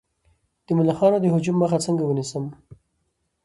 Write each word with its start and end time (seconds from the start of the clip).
د 0.65 0.67
ملخانو 0.77 1.17
د 1.21 1.25
هجوم 1.33 1.55
مخه 1.63 1.77
څنګه 1.85 2.03
ونیسم؟ 2.05 2.45